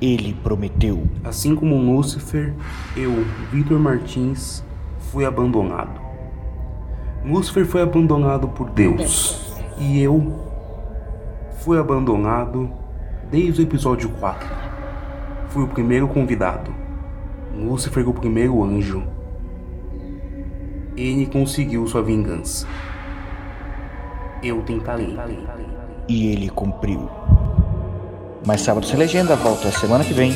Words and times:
ele 0.00 0.32
prometeu. 0.42 1.06
Assim 1.22 1.54
como 1.54 1.76
Lúcifer, 1.76 2.54
eu, 2.96 3.24
Vitor 3.52 3.78
Martins, 3.78 4.64
fui 5.10 5.24
abandonado. 5.24 6.00
Lúcifer 7.24 7.66
foi 7.66 7.82
abandonado 7.82 8.48
por 8.48 8.70
Deus 8.70 9.54
e 9.78 10.00
eu 10.00 10.40
fui 11.58 11.78
abandonado 11.78 12.70
desde 13.30 13.60
o 13.60 13.64
episódio 13.64 14.08
4. 14.08 14.48
Fui 15.48 15.64
o 15.64 15.68
primeiro 15.68 16.08
convidado. 16.08 16.72
Lúcifer 17.54 18.08
o 18.08 18.14
primeiro 18.14 18.62
anjo. 18.64 19.02
Ele 20.96 21.26
conseguiu 21.26 21.86
sua 21.86 22.02
vingança. 22.02 22.66
Eu 24.42 24.62
tentarei. 24.62 25.16
E 26.08 26.28
ele 26.28 26.48
cumpriu. 26.48 27.19
Mas 28.44 28.62
Sábado 28.62 28.86
Sem 28.86 28.98
Legenda 28.98 29.36
volta 29.36 29.70
semana 29.70 30.04
que 30.04 30.14
vem. 30.14 30.32